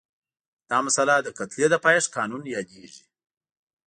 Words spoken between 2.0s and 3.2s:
قانون یادیږي.